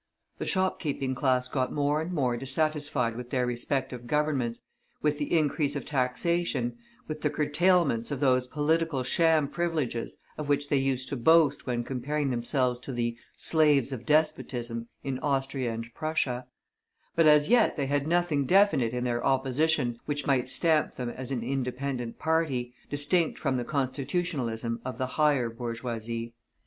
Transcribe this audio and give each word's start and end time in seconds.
The 0.39 0.47
shopkeeping 0.47 1.13
class 1.13 1.47
got 1.47 1.71
more 1.71 2.01
and 2.01 2.11
more 2.11 2.35
dissatisfied 2.35 3.15
with 3.15 3.29
their 3.29 3.45
respective 3.45 4.07
Governments, 4.07 4.59
with 5.03 5.19
the 5.19 5.37
increase 5.37 5.75
of 5.75 5.85
taxation, 5.85 6.75
with 7.07 7.21
the 7.21 7.29
curtailments 7.29 8.09
of 8.09 8.19
those 8.19 8.47
political 8.47 9.03
sham 9.03 9.47
privileges 9.47 10.17
of 10.39 10.49
which 10.49 10.69
they 10.69 10.77
used 10.79 11.07
to 11.09 11.15
boast 11.15 11.67
when 11.67 11.83
comparing 11.83 12.31
themselves 12.31 12.79
to 12.79 12.91
the 12.91 13.15
"slaves 13.35 13.91
of 13.91 14.07
despotism" 14.07 14.87
in 15.03 15.19
Austria 15.19 15.71
and 15.71 15.93
Prussia; 15.93 16.47
but 17.15 17.27
as 17.27 17.49
yet 17.49 17.77
they 17.77 17.85
had 17.85 18.07
nothing 18.07 18.47
definite 18.47 18.93
in 18.93 19.03
their 19.03 19.23
opposition 19.23 19.99
which 20.07 20.25
might 20.25 20.47
stamp 20.47 20.95
them 20.95 21.09
as 21.11 21.29
an 21.31 21.43
independent 21.43 22.17
party, 22.17 22.73
distinct 22.89 23.37
from 23.37 23.55
the 23.55 23.63
Constitutionalism 23.63 24.81
of 24.83 24.97
the 24.97 25.07
higher 25.21 25.47
bourgeoisie. 25.51 26.33